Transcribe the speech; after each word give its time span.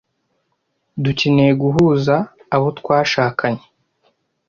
dukeneye 1.03 1.53
guhuza 1.63 2.15
abo 2.55 2.67
twashakanye 2.79 3.63